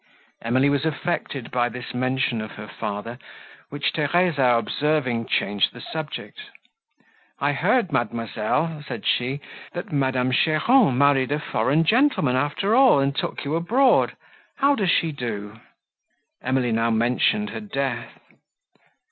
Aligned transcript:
Emily 0.41 0.67
was 0.67 0.83
affected 0.83 1.51
by 1.51 1.69
this 1.69 1.93
mention 1.93 2.41
of 2.41 2.53
her 2.53 2.67
father, 2.67 3.19
which 3.69 3.93
Theresa 3.93 4.55
observing, 4.57 5.27
changed 5.27 5.73
the 5.73 5.79
subject. 5.79 6.39
"I 7.39 7.51
heard, 7.53 7.91
mademoiselle," 7.91 8.83
said 8.87 9.05
she, 9.05 9.41
"that 9.73 9.91
Madame 9.91 10.31
Cheron 10.31 10.97
married 10.97 11.31
a 11.31 11.37
foreign 11.37 11.83
gentleman, 11.83 12.35
after 12.35 12.73
all, 12.75 12.97
and 12.99 13.15
took 13.15 13.45
you 13.45 13.55
abroad; 13.55 14.15
how 14.55 14.73
does 14.73 14.89
she 14.89 15.11
do?" 15.11 15.59
Emily 16.41 16.71
now 16.71 16.89
mentioned 16.89 17.51
her 17.51 17.61
death. 17.61 18.09